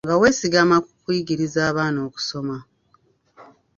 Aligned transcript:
Nga 0.05 0.15
weesigama 0.21 0.75
ku 0.85 0.91
kuyigiriza 1.01 1.59
abaana 1.69 1.99
okusoma. 2.07 2.57